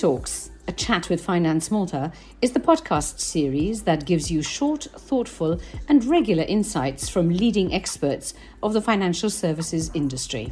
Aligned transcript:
FinTalks, 0.00 0.48
a 0.66 0.72
chat 0.72 1.10
with 1.10 1.22
Finance 1.22 1.70
Malta, 1.70 2.10
is 2.40 2.52
the 2.52 2.58
podcast 2.58 3.20
series 3.20 3.82
that 3.82 4.06
gives 4.06 4.30
you 4.30 4.40
short, 4.40 4.84
thoughtful, 4.96 5.60
and 5.88 6.02
regular 6.06 6.42
insights 6.44 7.10
from 7.10 7.28
leading 7.28 7.74
experts 7.74 8.32
of 8.62 8.72
the 8.72 8.80
financial 8.80 9.28
services 9.28 9.90
industry. 9.92 10.50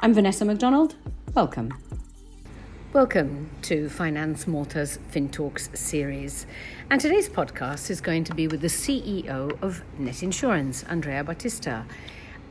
I'm 0.00 0.12
Vanessa 0.12 0.44
McDonald. 0.44 0.96
Welcome. 1.34 1.72
Welcome 2.92 3.48
to 3.62 3.88
Finance 3.88 4.46
Malta's 4.46 4.98
FinTalks 5.12 5.74
series. 5.74 6.46
And 6.90 7.00
today's 7.00 7.30
podcast 7.30 7.88
is 7.88 8.02
going 8.02 8.24
to 8.24 8.34
be 8.34 8.48
with 8.48 8.60
the 8.60 8.68
CEO 8.68 9.58
of 9.62 9.82
Net 9.98 10.22
Insurance, 10.22 10.84
Andrea 10.90 11.24
Battista. 11.24 11.86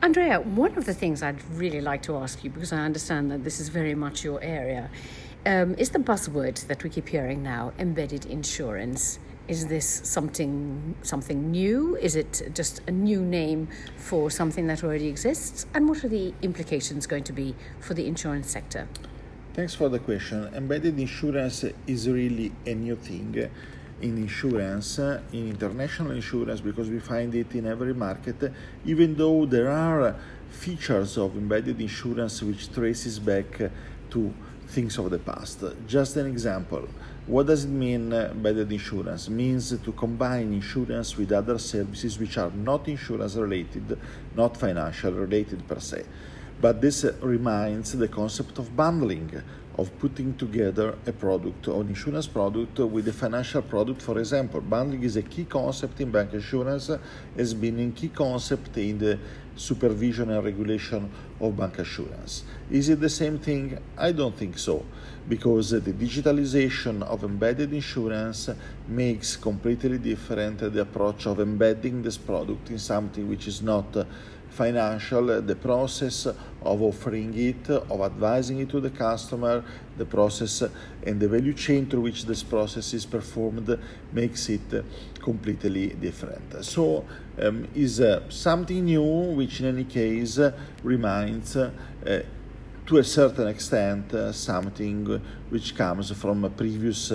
Andrea, 0.02 0.40
one 0.40 0.76
of 0.76 0.84
the 0.84 0.94
things 0.94 1.22
I'd 1.22 1.42
really 1.50 1.80
like 1.80 2.02
to 2.02 2.16
ask 2.16 2.42
you, 2.42 2.50
because 2.50 2.72
I 2.72 2.78
understand 2.78 3.30
that 3.30 3.44
this 3.44 3.60
is 3.60 3.68
very 3.68 3.94
much 3.94 4.24
your 4.24 4.42
area, 4.42 4.90
um, 5.46 5.74
is 5.74 5.90
the 5.90 5.98
buzzword 5.98 6.66
that 6.66 6.82
we 6.84 6.90
keep 6.90 7.08
hearing 7.08 7.42
now 7.42 7.72
embedded 7.78 8.26
insurance. 8.26 9.18
Is 9.46 9.68
this 9.68 9.86
something 10.04 10.94
something 11.02 11.50
new? 11.50 11.96
Is 11.96 12.16
it 12.16 12.50
just 12.54 12.80
a 12.86 12.90
new 12.90 13.22
name 13.22 13.68
for 13.96 14.30
something 14.30 14.66
that 14.66 14.84
already 14.84 15.08
exists? 15.08 15.66
And 15.72 15.88
what 15.88 16.04
are 16.04 16.08
the 16.08 16.34
implications 16.42 17.06
going 17.06 17.24
to 17.24 17.32
be 17.32 17.54
for 17.80 17.94
the 17.94 18.06
insurance 18.06 18.50
sector? 18.50 18.88
Thanks 19.54 19.74
for 19.74 19.88
the 19.88 19.98
question. 19.98 20.50
Embedded 20.54 20.98
insurance 21.00 21.64
is 21.86 22.08
really 22.08 22.52
a 22.66 22.74
new 22.74 22.96
thing 22.96 23.48
in 24.00 24.16
insurance, 24.18 24.98
in 24.98 25.48
international 25.48 26.12
insurance, 26.12 26.60
because 26.60 26.88
we 26.88 27.00
find 27.00 27.34
it 27.34 27.52
in 27.54 27.66
every 27.66 27.94
market, 27.94 28.52
even 28.84 29.16
though 29.16 29.46
there 29.46 29.70
are 29.70 30.14
features 30.50 31.16
of 31.18 31.36
embedded 31.36 31.80
insurance 31.80 32.42
which 32.42 32.72
traces 32.72 33.18
back 33.18 33.70
to 34.10 34.32
things 34.68 34.98
of 34.98 35.10
the 35.10 35.18
past. 35.18 35.64
Just 35.86 36.16
an 36.16 36.26
example. 36.26 36.88
What 37.26 37.46
does 37.46 37.64
it 37.64 37.68
mean 37.68 38.12
uh, 38.12 38.30
embedded 38.32 38.70
insurance? 38.72 39.28
It 39.28 39.32
means 39.32 39.76
to 39.78 39.92
combine 39.92 40.52
insurance 40.52 41.16
with 41.16 41.32
other 41.32 41.58
services 41.58 42.18
which 42.18 42.38
are 42.38 42.50
not 42.50 42.88
insurance 42.88 43.34
related, 43.34 43.98
not 44.34 44.56
financial 44.56 45.12
related 45.12 45.66
per 45.66 45.80
se. 45.80 46.04
But 46.60 46.80
this 46.80 47.04
uh, 47.04 47.14
reminds 47.20 47.92
the 47.92 48.08
concept 48.08 48.58
of 48.58 48.74
bundling, 48.74 49.42
of 49.76 49.96
putting 49.98 50.34
together 50.34 50.96
a 51.06 51.12
product, 51.12 51.68
an 51.68 51.88
insurance 51.88 52.26
product 52.26 52.78
with 52.78 53.06
a 53.08 53.12
financial 53.12 53.62
product. 53.62 54.02
For 54.02 54.18
example, 54.18 54.60
bundling 54.60 55.02
is 55.04 55.16
a 55.16 55.22
key 55.22 55.44
concept 55.44 56.00
in 56.00 56.10
bank 56.10 56.32
insurance, 56.32 56.90
has 57.36 57.54
been 57.54 57.78
a 57.78 57.90
key 57.92 58.08
concept 58.08 58.76
in 58.76 58.98
the 58.98 59.18
supervision 59.54 60.30
and 60.30 60.44
regulation 60.44 61.10
of 61.40 61.54
bancassurance. 61.54 62.42
Is 62.70 62.88
it 62.88 63.00
the 63.00 63.08
same 63.08 63.38
thing? 63.38 63.78
I 63.96 64.12
don't 64.12 64.36
think 64.36 64.58
so, 64.58 64.84
because 65.28 65.70
the 65.70 65.80
digitalization 65.80 67.02
of 67.02 67.24
embedded 67.24 67.72
insurance 67.72 68.50
makes 68.86 69.36
completely 69.36 69.98
different 69.98 70.58
the 70.58 70.80
approach 70.80 71.26
of 71.26 71.40
embedding 71.40 72.02
this 72.02 72.18
product 72.18 72.70
in 72.70 72.78
something 72.78 73.28
which 73.28 73.46
is 73.46 73.62
not 73.62 74.06
financial, 74.50 75.40
the 75.40 75.54
process 75.54 76.26
of 76.26 76.82
offering 76.82 77.32
it, 77.38 77.70
of 77.70 78.00
advising 78.00 78.58
it 78.58 78.68
to 78.68 78.80
the 78.80 78.90
customer, 78.90 79.62
the 79.96 80.04
process 80.04 80.64
and 81.06 81.20
the 81.20 81.28
value 81.28 81.52
chain 81.52 81.86
through 81.86 82.00
which 82.00 82.24
this 82.24 82.42
process 82.42 82.92
is 82.94 83.06
performed 83.06 83.78
makes 84.12 84.48
it 84.48 84.84
completely 85.22 85.88
different. 85.88 86.64
So, 86.64 87.04
um, 87.40 87.68
is 87.74 88.00
uh, 88.00 88.28
something 88.28 88.84
new, 88.84 89.02
which 89.36 89.60
in 89.60 89.66
any 89.66 89.84
case 89.84 90.40
remains. 90.82 91.56
Uh, 91.56 91.70
to 92.86 92.96
a 92.96 93.04
certain 93.04 93.48
extent, 93.48 94.14
uh, 94.14 94.32
something 94.32 95.20
which 95.50 95.76
comes 95.76 96.10
from 96.12 96.44
a 96.44 96.50
previous 96.50 97.12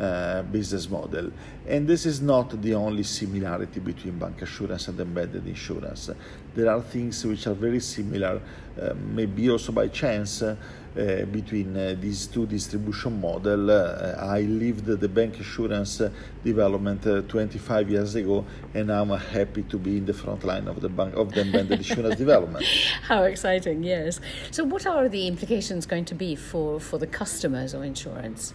uh, 0.00 0.42
business 0.50 0.88
model. 0.88 1.30
And 1.68 1.86
this 1.86 2.06
is 2.06 2.22
not 2.22 2.62
the 2.62 2.74
only 2.74 3.02
similarity 3.02 3.80
between 3.80 4.18
bancassurance 4.18 4.88
and 4.88 4.98
embedded 4.98 5.46
insurance. 5.46 6.08
There 6.54 6.70
are 6.70 6.80
things 6.80 7.22
which 7.22 7.46
are 7.46 7.52
very 7.52 7.80
similar, 7.80 8.40
uh, 8.80 8.94
maybe 8.94 9.50
also 9.50 9.72
by 9.72 9.88
chance, 9.88 10.40
uh, 10.40 10.56
between 10.94 11.76
uh, 11.76 11.96
these 12.00 12.26
two 12.26 12.46
distribution 12.46 13.20
model. 13.20 13.70
Uh, 13.70 14.16
I 14.18 14.40
lived 14.40 14.86
the 14.86 15.08
bank 15.08 15.38
insurance 15.38 16.02
development 16.44 17.02
25 17.28 17.90
years 17.90 18.14
ago, 18.14 18.44
and 18.74 18.90
I'm 18.90 19.10
happy 19.10 19.62
to 19.64 19.78
be 19.78 19.98
in 19.98 20.06
the 20.06 20.14
front 20.14 20.44
line 20.44 20.68
of 20.68 20.80
the 20.80 20.88
bank 20.88 21.14
of 21.14 21.32
the 21.32 21.42
embedded 21.42 21.78
insurance 21.78 22.16
development. 22.16 22.64
How 23.02 23.22
exciting! 23.22 23.82
Yes. 23.82 24.20
So, 24.50 24.64
what 24.64 24.86
are 24.86 25.08
the 25.08 25.26
implications 25.26 25.86
going 25.86 26.04
to 26.06 26.14
be 26.14 26.34
for 26.34 26.80
for 26.80 26.98
the 26.98 27.06
customers 27.06 27.74
of 27.74 27.82
insurance? 27.82 28.54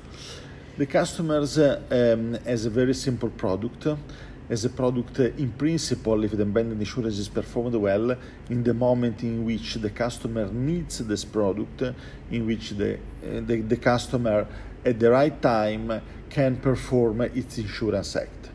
The 0.77 0.85
customers 0.85 1.57
uh, 1.57 1.81
um, 1.89 2.33
has 2.45 2.65
a 2.65 2.69
very 2.69 2.93
simple 2.93 3.29
product. 3.29 3.87
As 4.47 4.63
a 4.63 4.69
product, 4.69 5.19
in 5.19 5.51
principle, 5.53 6.23
if 6.23 6.31
the 6.31 6.43
embedded 6.43 6.79
insurance 6.79 7.17
is 7.17 7.29
performed 7.29 7.73
well, 7.75 8.15
in 8.49 8.63
the 8.63 8.73
moment 8.73 9.23
in 9.23 9.43
which 9.43 9.75
the 9.75 9.89
customer 9.89 10.47
needs 10.51 10.99
this 10.99 11.25
product, 11.25 11.81
in 12.29 12.45
which 12.45 12.69
the, 12.71 12.93
uh, 12.95 13.41
the, 13.41 13.61
the 13.61 13.77
customer 13.77 14.45
at 14.85 14.99
the 14.99 15.09
right 15.09 15.41
time 15.41 16.01
can 16.29 16.57
perform 16.57 17.21
its 17.21 17.57
insurance 17.57 18.15
act. 18.15 18.49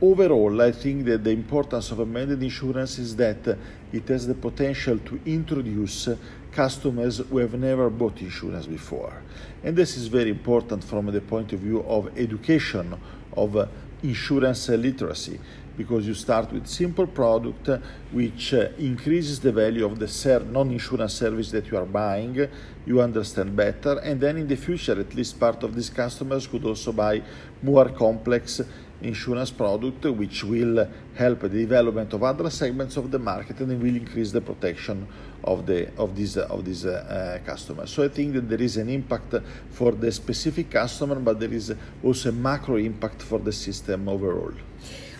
Overall, 0.00 0.60
I 0.60 0.70
think 0.70 1.04
that 1.06 1.24
the 1.24 1.30
importance 1.30 1.90
of 1.90 2.00
embedded 2.00 2.42
insurance 2.42 2.98
is 2.98 3.16
that 3.16 3.58
it 3.92 4.08
has 4.08 4.26
the 4.26 4.34
potential 4.34 4.98
to 4.98 5.20
introduce 5.24 6.08
customers 6.52 7.18
who 7.18 7.38
have 7.38 7.54
never 7.54 7.90
bought 7.90 8.20
insurance 8.20 8.66
before. 8.66 9.22
And 9.64 9.74
this 9.74 9.96
is 9.96 10.06
very 10.06 10.30
important 10.30 10.84
from 10.84 11.06
the 11.06 11.20
point 11.20 11.52
of 11.52 11.60
view 11.60 11.80
of 11.80 12.16
education, 12.18 12.94
of 13.36 13.56
uh, 13.56 13.66
insurance 14.04 14.68
literacy, 14.68 15.40
because 15.76 16.06
you 16.06 16.14
start 16.14 16.52
with 16.52 16.66
simple 16.66 17.06
product 17.06 17.68
which 18.12 18.54
uh, 18.54 18.68
increases 18.78 19.40
the 19.40 19.50
value 19.50 19.84
of 19.84 19.98
the 19.98 20.06
ser- 20.06 20.44
non-insurance 20.44 21.14
service 21.14 21.50
that 21.50 21.66
you 21.70 21.76
are 21.76 21.86
buying, 21.86 22.48
you 22.86 23.00
understand 23.00 23.56
better, 23.56 23.98
and 24.00 24.20
then 24.20 24.36
in 24.36 24.46
the 24.46 24.56
future, 24.56 24.98
at 25.00 25.14
least 25.14 25.40
part 25.40 25.62
of 25.62 25.74
these 25.74 25.90
customers 25.90 26.46
could 26.46 26.64
also 26.64 26.92
buy 26.92 27.20
more 27.62 27.88
complex 27.88 28.60
insurance 29.02 29.50
product 29.50 30.04
which 30.04 30.44
will 30.44 30.88
help 31.14 31.40
the 31.40 31.48
development 31.48 32.12
of 32.12 32.22
other 32.22 32.48
segments 32.48 32.96
of 32.96 33.10
the 33.10 33.18
market 33.18 33.58
and 33.60 33.82
will 33.82 33.96
increase 33.96 34.30
the 34.32 34.40
protection 34.40 35.06
of 35.44 35.66
the 35.66 35.88
of 35.98 36.16
these 36.16 36.36
of 36.36 36.64
these 36.64 36.86
uh, 36.86 37.38
customers. 37.44 37.90
So 37.90 38.02
I 38.04 38.08
think 38.08 38.34
that 38.34 38.48
there 38.48 38.62
is 38.62 38.76
an 38.76 38.88
impact 38.88 39.34
for 39.70 39.92
the 39.92 40.10
specific 40.10 40.70
customer, 40.70 41.16
but 41.16 41.38
there 41.38 41.52
is 41.52 41.74
also 42.02 42.30
a 42.30 42.32
macro 42.32 42.76
impact 42.76 43.22
for 43.22 43.38
the 43.38 43.52
system 43.52 44.08
overall. 44.08 44.54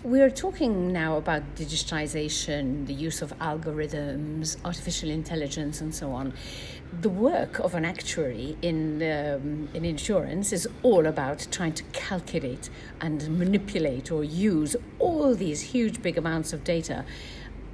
We 0.05 0.21
are 0.21 0.29
talking 0.29 0.93
now 0.93 1.17
about 1.17 1.55
digitization, 1.55 2.85
the 2.85 2.93
use 2.93 3.23
of 3.23 3.35
algorithms, 3.39 4.55
artificial 4.63 5.09
intelligence, 5.09 5.81
and 5.81 5.95
so 5.95 6.11
on. 6.11 6.33
The 7.01 7.09
work 7.09 7.57
of 7.57 7.73
an 7.73 7.85
actuary 7.85 8.55
in, 8.61 9.01
um, 9.01 9.67
in 9.73 9.83
insurance 9.83 10.53
is 10.53 10.67
all 10.83 11.07
about 11.07 11.47
trying 11.49 11.73
to 11.73 11.83
calculate 11.85 12.69
and 13.01 13.27
manipulate 13.39 14.11
or 14.11 14.23
use 14.23 14.75
all 14.99 15.33
these 15.33 15.61
huge, 15.61 16.03
big 16.03 16.19
amounts 16.19 16.53
of 16.53 16.63
data. 16.63 17.03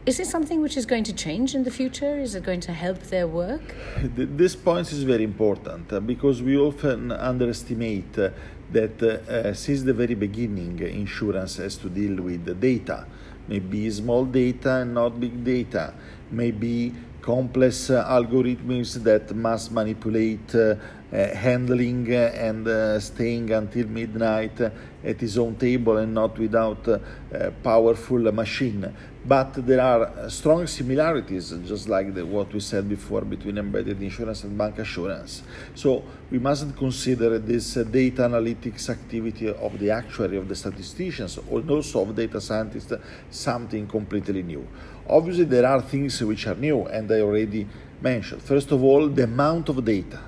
Is 0.04 0.18
this 0.18 0.32
something 0.32 0.64
which 0.64 0.78
is 0.78 0.88
going 0.88 1.04
to 1.04 1.14
change 1.14 1.54
in 1.54 1.64
the 1.64 1.70
future? 1.70 2.18
Is 2.18 2.34
it 2.34 2.44
going 2.44 2.62
to 2.62 2.74
help 2.74 2.98
their 3.14 3.28
work? 3.28 3.62
This 4.02 4.56
point 4.56 4.92
is 4.92 5.04
very 5.04 5.24
important 5.24 5.94
uh, 5.94 6.00
because 6.00 6.42
we 6.42 6.58
often 6.58 7.12
underestimate 7.12 8.18
uh, 8.18 8.32
that 8.72 9.04
uh, 9.04 9.54
since 9.54 9.84
the 9.84 9.94
very 9.94 10.16
beginning, 10.16 10.80
insurance 10.80 11.58
has 11.58 11.76
to 11.78 11.88
deal 11.88 12.16
with 12.24 12.60
data. 12.60 13.06
Maybe 13.48 13.92
small 13.92 14.26
data 14.26 14.78
and 14.78 14.96
not 14.96 15.20
big 15.20 15.44
data. 15.44 15.94
Maybe 16.32 16.96
complex 17.22 17.90
uh, 17.90 18.04
algorithms 18.06 18.96
that 19.04 19.36
must 19.36 19.72
manipulate 19.72 20.56
uh, 20.56 20.76
uh, 21.14 21.36
handling 21.36 22.12
and 22.14 22.68
uh, 22.68 23.00
staying 23.00 23.52
until 23.52 23.88
midnight 23.88 24.60
at 25.04 25.20
his 25.20 25.38
own 25.38 25.56
table 25.56 25.98
and 25.98 26.14
not 26.14 26.38
without 26.38 26.88
a 26.88 27.52
powerful 27.64 28.32
machine. 28.32 28.94
But 29.24 29.54
there 29.68 29.82
are 29.82 30.30
strong 30.32 30.66
similarities, 30.66 31.52
just 31.68 31.88
like 31.88 32.12
the, 32.16 32.26
what 32.26 32.52
we 32.52 32.60
said 32.60 32.90
before, 32.90 33.22
between 33.22 33.60
embedded 33.60 34.02
insurance 34.02 34.44
and 34.44 34.60
bancassurance. 34.60 35.42
So 35.76 36.04
we 36.32 36.40
mustn't 36.40 36.76
consider 36.76 37.38
this 37.38 37.76
data 37.76 38.24
analytics 38.24 38.90
activity 38.90 39.50
of 39.50 39.78
the 39.78 39.92
actuary, 39.92 40.38
of 40.38 40.48
the 40.48 40.56
statisticians, 40.56 41.38
or 41.52 41.62
also 41.70 42.02
of 42.02 42.16
data 42.16 42.42
scientists, 42.42 42.94
something 43.30 43.86
completely 43.88 44.42
new. 44.42 44.68
Obviously, 45.08 45.44
there 45.44 45.68
are 45.68 45.82
things 45.82 46.20
which 46.22 46.48
are 46.48 46.56
new, 46.56 46.88
and 46.88 47.12
I 47.12 47.22
already 47.22 47.68
mentioned. 48.02 48.42
First 48.42 48.72
of 48.72 48.84
all, 48.84 49.08
the 49.08 49.26
amount 49.26 49.70
of 49.70 49.86
data 49.86 50.20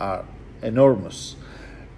are 0.00 0.24
enormous. 0.62 1.36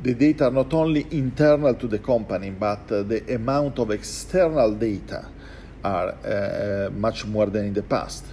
The 0.03 0.13
data 0.13 0.49
are 0.49 0.51
not 0.51 0.75
only 0.75 1.07
internal 1.11 1.75
to 1.75 1.87
the 1.87 2.01
company, 2.01 2.51
but 2.51 2.93
uh, 2.93 3.03
the 3.03 3.35
amount 3.35 3.79
of 3.79 3.91
external 3.91 4.75
data 4.75 5.29
are 5.85 6.15
uh, 6.25 6.91
much 6.91 7.27
more 7.27 7.47
than 7.47 7.67
in 7.67 7.75
the 7.75 7.83
past. 7.83 8.25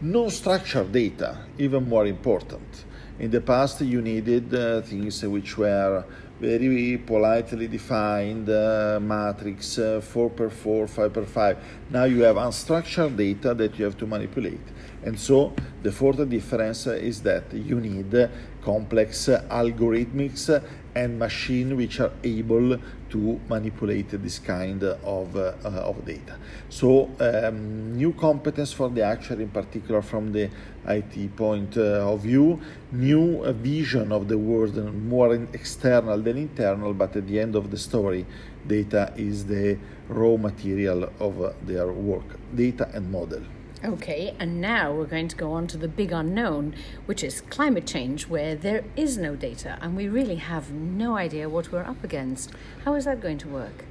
Non 0.00 0.30
structured 0.30 0.92
data, 0.92 1.38
even 1.58 1.88
more 1.88 2.06
important. 2.06 2.84
In 3.18 3.30
the 3.30 3.40
past, 3.40 3.80
you 3.80 4.00
needed 4.00 4.54
uh, 4.54 4.80
things 4.82 5.24
which 5.24 5.58
were 5.58 6.04
very 6.40 6.98
politely 6.98 7.66
defined 7.66 8.48
uh, 8.48 9.00
matrix 9.00 9.78
uh, 9.78 10.00
4 10.00 10.30
per 10.30 10.50
4 10.50 10.86
5 10.86 11.12
per 11.12 11.24
5 11.24 11.56
now 11.90 12.04
you 12.04 12.22
have 12.22 12.36
unstructured 12.36 13.16
data 13.16 13.54
that 13.54 13.76
you 13.76 13.84
have 13.84 13.96
to 13.96 14.06
manipulate 14.06 14.60
and 15.04 15.18
so 15.18 15.52
the 15.82 15.92
fourth 15.92 16.28
difference 16.28 16.86
is 16.86 17.22
that 17.22 17.52
you 17.52 17.80
need 17.80 18.30
complex 18.62 19.28
algorithmics 19.28 20.62
and 20.94 21.18
machine 21.18 21.76
which 21.76 22.00
are 22.00 22.12
able 22.24 22.76
to 23.08 23.40
manipulate 23.48 24.10
this 24.10 24.38
kind 24.38 24.82
of, 24.82 25.36
uh, 25.36 25.52
of 25.64 26.04
data. 26.04 26.36
So 26.68 27.10
um, 27.20 27.96
new 27.96 28.12
competence 28.12 28.72
for 28.72 28.90
the 28.90 29.02
actuary 29.02 29.44
in 29.44 29.50
particular 29.50 30.02
from 30.02 30.32
the 30.32 30.50
IT 30.86 31.36
point 31.36 31.76
uh, 31.76 32.12
of 32.12 32.20
view, 32.20 32.60
new 32.92 33.42
uh, 33.44 33.52
vision 33.52 34.12
of 34.12 34.28
the 34.28 34.36
world 34.36 34.76
more 34.94 35.34
external 35.52 36.18
than 36.18 36.36
internal, 36.36 36.92
but 36.92 37.16
at 37.16 37.26
the 37.26 37.38
end 37.38 37.54
of 37.54 37.70
the 37.70 37.78
story, 37.78 38.26
data 38.66 39.12
is 39.16 39.46
the 39.46 39.78
raw 40.08 40.36
material 40.36 41.10
of 41.20 41.40
uh, 41.40 41.52
their 41.62 41.92
work, 41.92 42.38
data 42.54 42.90
and 42.92 43.10
model. 43.10 43.42
Okay, 43.84 44.34
and 44.40 44.60
now 44.60 44.92
we're 44.92 45.04
going 45.04 45.28
to 45.28 45.36
go 45.36 45.52
on 45.52 45.68
to 45.68 45.76
the 45.76 45.86
big 45.86 46.10
unknown, 46.10 46.74
which 47.06 47.22
is 47.22 47.42
climate 47.42 47.86
change, 47.86 48.26
where 48.26 48.56
there 48.56 48.82
is 48.96 49.16
no 49.16 49.36
data 49.36 49.78
and 49.80 49.94
we 49.94 50.08
really 50.08 50.34
have 50.34 50.72
no 50.72 51.16
idea 51.16 51.48
what 51.48 51.70
we're 51.70 51.84
up 51.84 52.02
against. 52.02 52.50
How 52.84 52.94
is 52.94 53.04
that 53.04 53.20
going 53.20 53.38
to 53.38 53.48
work? 53.48 53.84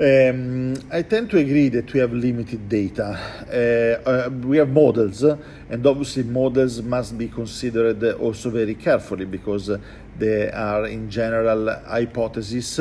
Um, 0.00 0.74
I 0.90 1.02
tend 1.02 1.30
to 1.30 1.38
agree 1.38 1.68
that 1.68 1.92
we 1.92 2.00
have 2.00 2.12
limited 2.12 2.68
data. 2.68 3.20
Uh, 3.46 4.08
uh, 4.08 4.30
we 4.30 4.56
have 4.56 4.70
models, 4.70 5.22
and 5.22 5.86
obviously, 5.86 6.24
models 6.24 6.82
must 6.82 7.16
be 7.16 7.28
considered 7.28 8.02
also 8.14 8.50
very 8.50 8.74
carefully 8.74 9.26
because 9.26 9.70
they 10.18 10.50
are, 10.50 10.86
in 10.86 11.08
general, 11.10 11.68
hypotheses, 11.86 12.80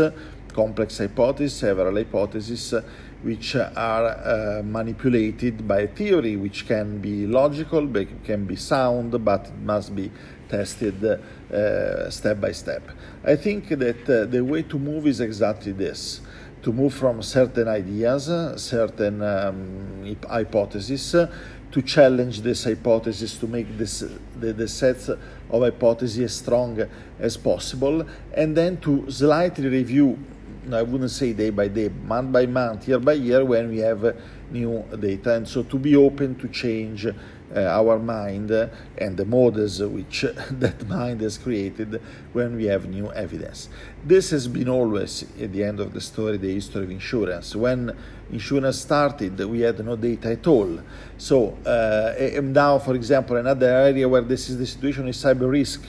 complex 0.53 0.97
hypotheses, 0.97 1.59
several 1.59 1.93
hypotheses 1.93 2.73
which 3.23 3.55
are 3.55 4.05
uh, 4.07 4.61
manipulated 4.63 5.67
by 5.67 5.87
theory, 5.87 6.35
which 6.35 6.67
can 6.67 6.99
be 6.99 7.27
logical, 7.27 7.87
can 8.23 8.45
be 8.45 8.55
sound, 8.55 9.23
but 9.23 9.47
it 9.47 9.59
must 9.59 9.95
be 9.95 10.11
tested 10.49 11.03
uh, 11.03 12.09
step 12.09 12.41
by 12.41 12.51
step. 12.51 12.83
I 13.23 13.35
think 13.35 13.69
that 13.69 14.09
uh, 14.09 14.25
the 14.25 14.43
way 14.43 14.63
to 14.63 14.79
move 14.79 15.07
is 15.07 15.19
exactly 15.19 15.71
this 15.71 16.21
to 16.63 16.71
move 16.71 16.93
from 16.93 17.21
certain 17.23 17.67
ideas, 17.67 18.25
certain 18.61 19.21
um, 19.21 20.15
hypotheses, 20.29 21.15
to 21.71 21.81
challenge 21.81 22.41
this 22.41 22.65
hypothesis, 22.65 23.37
to 23.37 23.47
make 23.47 23.77
this, 23.77 24.03
the, 24.39 24.53
the 24.53 24.67
sets 24.67 25.09
of 25.09 25.19
hypotheses 25.49 26.19
as 26.19 26.35
strong 26.35 26.85
as 27.19 27.37
possible, 27.37 28.05
and 28.33 28.55
then 28.55 28.77
to 28.77 29.09
slightly 29.09 29.67
review 29.67 30.17
I 30.71 30.83
wouldn't 30.83 31.11
say 31.11 31.33
day 31.33 31.49
by 31.49 31.67
day, 31.67 31.89
month 31.89 32.31
by 32.31 32.45
month, 32.45 32.87
year 32.87 32.99
by 32.99 33.13
year 33.13 33.43
when 33.43 33.69
we 33.69 33.79
have 33.79 34.05
uh, 34.05 34.13
new 34.51 34.83
data. 34.99 35.33
And 35.33 35.47
so 35.47 35.63
to 35.63 35.77
be 35.79 35.95
open 35.95 36.35
to 36.35 36.47
change 36.49 37.07
uh, 37.07 37.13
our 37.59 37.99
mind 37.99 38.51
uh, 38.51 38.67
and 38.97 39.17
the 39.17 39.25
models 39.25 39.81
which 39.81 40.21
that 40.51 40.87
mind 40.87 41.21
has 41.21 41.37
created 41.37 42.01
when 42.33 42.55
we 42.55 42.65
have 42.65 42.87
new 42.87 43.11
evidence. 43.11 43.69
This 44.05 44.29
has 44.29 44.47
been 44.47 44.69
always, 44.69 45.23
at 45.41 45.51
the 45.51 45.63
end 45.63 45.79
of 45.79 45.93
the 45.93 46.01
story, 46.01 46.37
the 46.37 46.53
history 46.53 46.83
of 46.83 46.91
insurance. 46.91 47.55
When 47.55 47.95
insurance 48.31 48.79
started, 48.79 49.39
we 49.39 49.61
had 49.61 49.83
no 49.83 49.95
data 49.95 50.31
at 50.31 50.47
all. 50.47 50.79
So, 51.17 51.57
uh, 51.65 52.39
now, 52.41 52.79
for 52.79 52.95
example, 52.95 53.37
another 53.37 53.67
area 53.67 54.07
where 54.07 54.21
this 54.21 54.49
is 54.49 54.57
the 54.57 54.65
situation 54.65 55.07
is 55.07 55.17
cyber 55.17 55.49
risk 55.49 55.81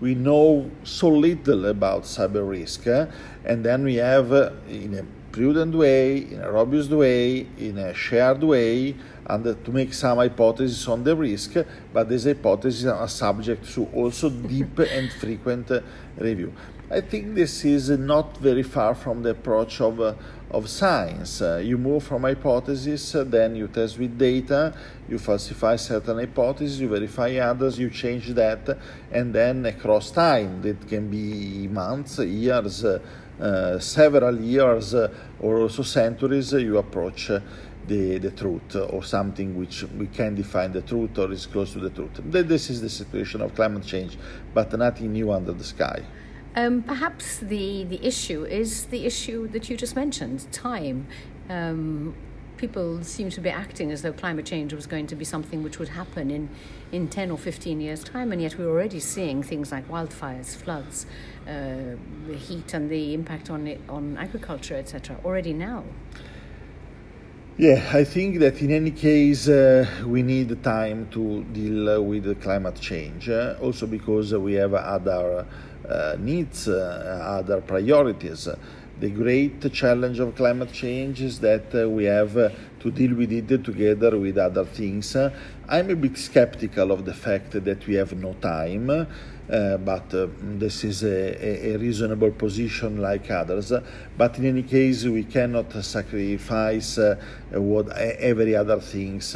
we 0.00 0.14
know 0.14 0.70
so 0.82 1.08
little 1.08 1.66
about 1.66 2.04
cyber 2.04 2.48
risk, 2.48 2.86
eh? 2.86 3.06
and 3.44 3.64
then 3.64 3.84
we 3.84 3.96
have, 3.96 4.32
uh, 4.32 4.50
in 4.68 4.94
a 4.94 5.04
prudent 5.32 5.74
way, 5.74 6.18
in 6.18 6.40
a 6.40 6.50
robust 6.50 6.90
way, 6.90 7.46
in 7.58 7.78
a 7.78 7.94
shared 7.94 8.42
way, 8.42 8.96
and 9.26 9.64
to 9.64 9.70
make 9.70 9.94
some 9.94 10.18
hypotheses 10.18 10.88
on 10.88 11.04
the 11.04 11.14
risk, 11.14 11.54
but 11.92 12.08
these 12.08 12.24
hypotheses 12.24 12.86
are 12.86 13.08
subject 13.08 13.70
to 13.72 13.86
also 13.94 14.28
deep 14.28 14.78
and 14.78 15.12
frequent 15.12 15.70
uh, 15.70 15.80
review. 16.18 16.52
I 16.92 17.00
think 17.00 17.36
this 17.36 17.64
is 17.64 17.88
not 17.88 18.36
very 18.38 18.64
far 18.64 18.96
from 18.96 19.22
the 19.22 19.30
approach 19.30 19.80
of, 19.80 20.00
uh, 20.00 20.14
of 20.50 20.68
science. 20.68 21.40
Uh, 21.40 21.62
you 21.64 21.78
move 21.78 22.02
from 22.02 22.22
hypothesis, 22.22 23.14
uh, 23.14 23.22
then 23.22 23.54
you 23.54 23.68
test 23.68 23.96
with 23.96 24.18
data, 24.18 24.74
you 25.08 25.16
falsify 25.20 25.76
certain 25.76 26.18
hypotheses, 26.18 26.80
you 26.80 26.88
verify 26.88 27.36
others, 27.36 27.78
you 27.78 27.90
change 27.90 28.30
that, 28.30 28.76
and 29.12 29.32
then 29.32 29.66
across 29.66 30.10
time, 30.10 30.66
it 30.66 30.88
can 30.88 31.08
be 31.08 31.68
months, 31.68 32.18
years, 32.18 32.84
uh, 32.84 32.98
uh, 33.40 33.78
several 33.78 34.40
years, 34.40 34.92
uh, 34.92 35.14
or 35.38 35.60
also 35.60 35.84
centuries, 35.84 36.52
you 36.54 36.76
approach. 36.78 37.30
the, 37.86 38.18
the 38.18 38.30
truth 38.30 38.76
or 38.76 39.02
something 39.02 39.56
which 39.56 39.82
we 39.98 40.06
can 40.06 40.34
define 40.34 40.70
the 40.70 40.82
truth 40.82 41.18
or 41.18 41.32
is 41.32 41.46
close 41.46 41.72
to 41.72 41.80
the 41.80 41.90
truth. 41.90 42.20
This 42.22 42.70
is 42.70 42.80
the 42.80 42.90
situation 42.90 43.40
of 43.40 43.54
climate 43.54 43.84
change, 43.84 44.16
but 44.54 44.72
nothing 44.78 45.12
new 45.12 45.32
under 45.32 45.52
the 45.52 45.64
sky. 45.64 46.04
Um, 46.56 46.82
perhaps 46.82 47.38
the, 47.38 47.84
the 47.84 48.04
issue 48.04 48.44
is 48.44 48.86
the 48.86 49.06
issue 49.06 49.46
that 49.48 49.70
you 49.70 49.76
just 49.76 49.94
mentioned 49.94 50.50
time. 50.52 51.06
Um, 51.48 52.14
people 52.56 53.02
seem 53.02 53.30
to 53.30 53.40
be 53.40 53.48
acting 53.48 53.90
as 53.90 54.02
though 54.02 54.12
climate 54.12 54.44
change 54.44 54.74
was 54.74 54.86
going 54.86 55.06
to 55.06 55.16
be 55.16 55.24
something 55.24 55.62
which 55.62 55.78
would 55.78 55.88
happen 55.88 56.30
in, 56.30 56.48
in 56.92 57.08
10 57.08 57.30
or 57.30 57.38
15 57.38 57.80
years' 57.80 58.04
time, 58.04 58.32
and 58.32 58.42
yet 58.42 58.58
we're 58.58 58.68
already 58.68 59.00
seeing 59.00 59.42
things 59.42 59.72
like 59.72 59.88
wildfires, 59.88 60.56
floods, 60.56 61.06
uh, 61.46 61.96
the 62.26 62.36
heat 62.36 62.74
and 62.74 62.90
the 62.90 63.14
impact 63.14 63.48
on, 63.48 63.66
it, 63.66 63.80
on 63.88 64.16
agriculture, 64.18 64.74
etc., 64.74 65.16
already 65.24 65.52
now. 65.52 65.84
Yeah, 67.60 67.90
I 67.92 68.04
think 68.04 68.38
that 68.38 68.62
in 68.62 68.70
any 68.70 68.90
case 68.90 69.46
uh, 69.46 69.84
we 70.06 70.22
need 70.22 70.62
time 70.62 71.08
to 71.10 71.44
deal 71.52 72.02
with 72.02 72.24
the 72.24 72.34
climate 72.36 72.80
change, 72.80 73.28
uh, 73.28 73.54
also 73.60 73.86
because 73.86 74.32
we 74.32 74.54
have 74.54 74.72
other 74.72 75.44
uh, 75.86 76.16
needs, 76.18 76.68
uh, 76.68 77.38
other 77.38 77.60
priorities. 77.60 78.48
The 79.00 79.08
great 79.08 79.72
challenge 79.72 80.18
of 80.20 80.36
climate 80.36 80.72
change 80.74 81.22
is 81.22 81.40
that 81.40 81.74
uh, 81.74 81.88
we 81.88 82.04
have 82.04 82.34
to 82.34 82.90
deal 82.90 83.14
with 83.14 83.32
it 83.32 83.64
together 83.64 84.18
with 84.18 84.36
other 84.36 84.66
things. 84.66 85.16
I'm 85.16 85.88
a 85.88 85.96
bit 85.96 86.18
skeptical 86.18 86.92
of 86.92 87.06
the 87.06 87.14
fact 87.14 87.52
that 87.52 87.86
we 87.86 87.94
have 87.94 88.12
no 88.12 88.34
time. 88.34 88.90
Uh, 88.90 89.78
but 89.78 90.14
uh, 90.14 90.28
this 90.40 90.84
is 90.84 91.02
a, 91.02 91.72
a, 91.72 91.76
reasonable 91.78 92.30
position 92.30 92.98
like 92.98 93.30
others. 93.30 93.72
But 94.16 94.38
in 94.38 94.44
any 94.44 94.62
case, 94.62 95.04
we 95.06 95.24
cannot 95.24 95.72
sacrifice 95.82 96.98
uh, 96.98 97.16
what 97.52 97.88
every 97.96 98.54
other 98.54 98.80
things 98.80 99.34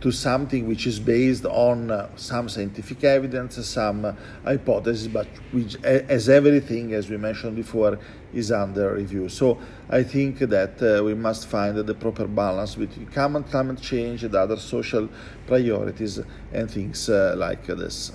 to 0.00 0.10
something 0.10 0.66
which 0.66 0.86
is 0.86 0.98
based 0.98 1.46
on 1.46 1.90
uh, 1.90 2.08
some 2.16 2.48
scientific 2.48 3.04
evidence, 3.04 3.64
some 3.66 4.04
uh, 4.04 4.12
hypotheses, 4.44 5.08
but 5.08 5.28
which, 5.52 5.76
as 5.84 6.28
everything, 6.28 6.92
as 6.92 7.08
we 7.08 7.16
mentioned 7.16 7.56
before, 7.56 7.98
is 8.34 8.50
under 8.50 8.94
review. 8.94 9.28
So 9.28 9.58
I 9.88 10.02
think 10.02 10.38
that 10.38 10.82
uh, 10.82 11.04
we 11.04 11.14
must 11.14 11.46
find 11.46 11.76
the 11.76 11.94
proper 11.94 12.26
balance 12.26 12.74
between 12.74 13.06
common 13.06 13.44
climate 13.44 13.80
change 13.80 14.24
and 14.24 14.34
other 14.34 14.56
social 14.56 15.08
priorities 15.46 16.20
and 16.52 16.70
things 16.70 17.08
uh, 17.08 17.34
like 17.36 17.66
this. 17.66 18.12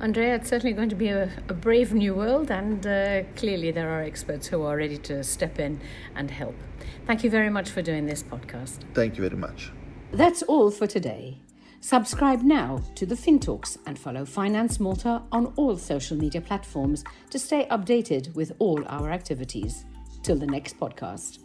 Andrea, 0.00 0.34
it's 0.34 0.50
certainly 0.50 0.74
going 0.74 0.88
to 0.88 0.96
be 0.96 1.08
a, 1.08 1.30
a 1.48 1.54
brave 1.54 1.92
new 1.92 2.14
world, 2.14 2.50
and 2.50 2.84
uh, 2.84 3.22
clearly 3.36 3.70
there 3.70 3.88
are 3.88 4.02
experts 4.02 4.48
who 4.48 4.62
are 4.62 4.76
ready 4.76 4.98
to 4.98 5.22
step 5.22 5.60
in 5.60 5.80
and 6.16 6.30
help. 6.30 6.56
Thank 7.06 7.22
you 7.22 7.30
very 7.30 7.50
much 7.50 7.70
for 7.70 7.82
doing 7.82 8.06
this 8.06 8.22
podcast. 8.22 8.78
Thank 8.94 9.16
you 9.16 9.22
very 9.22 9.36
much. 9.36 9.70
That's 10.12 10.42
all 10.42 10.70
for 10.70 10.86
today. 10.86 11.38
Subscribe 11.80 12.42
now 12.42 12.82
to 12.96 13.06
the 13.06 13.14
FinTalks 13.14 13.78
and 13.86 13.98
follow 13.98 14.26
Finance 14.26 14.78
Malta 14.78 15.22
on 15.32 15.54
all 15.56 15.78
social 15.78 16.18
media 16.18 16.42
platforms 16.42 17.02
to 17.30 17.38
stay 17.38 17.66
updated 17.70 18.34
with 18.34 18.52
all 18.58 18.84
our 18.88 19.10
activities. 19.10 19.86
Till 20.22 20.36
the 20.36 20.46
next 20.46 20.78
podcast. 20.78 21.38